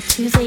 Show 0.00 0.37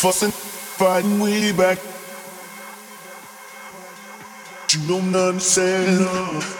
Fussing, 0.00 0.30
fighting 0.30 1.20
way 1.20 1.52
back. 1.52 1.78
You 4.72 4.88
don't 4.88 5.14
understand. 5.14 6.00
Is 6.38 6.59